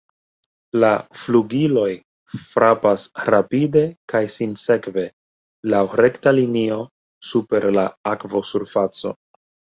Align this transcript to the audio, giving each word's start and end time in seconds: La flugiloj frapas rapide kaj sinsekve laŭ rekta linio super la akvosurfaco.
La 0.83 0.87
flugiloj 1.23 1.89
frapas 2.53 3.03
rapide 3.33 3.83
kaj 4.15 4.23
sinsekve 4.37 5.05
laŭ 5.75 5.83
rekta 6.03 6.35
linio 6.41 6.81
super 7.35 7.71
la 7.79 7.87
akvosurfaco. 8.17 9.15